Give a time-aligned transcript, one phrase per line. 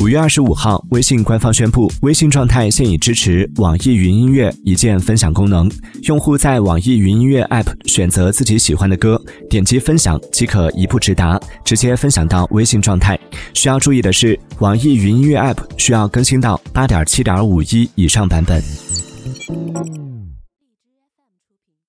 [0.00, 5.70] 五月二十五号微信官方宣布微信状态现已支持网易云音乐一键分享功能
[6.04, 13.18] 用户在网易云音乐 app 选择自己喜欢的歌点击分享即可一步直达直接分享到微信状态。
[13.52, 18.62] 需要注意的是网易云音乐 app 需要更新到八点七点五一以上版本。